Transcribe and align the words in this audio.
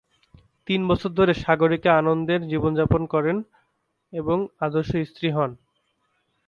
তিন 0.67 0.81
বছর 0.87 1.09
ধরে 1.09 1.33
সাগরিকা 1.35 1.91
আনন্দের 1.97 2.41
জীবনযাপন 2.47 3.01
করেন 3.05 3.37
এবং 4.13 4.37
আদর্শ 4.59 4.91
স্ত্রী 5.09 5.27
হন। 5.31 5.51